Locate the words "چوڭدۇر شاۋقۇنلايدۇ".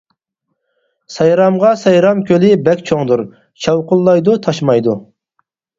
2.91-4.43